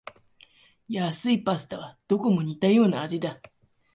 [0.87, 3.39] 安いパスタはどこも似たような味だ